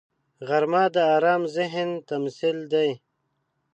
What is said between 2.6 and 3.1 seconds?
دی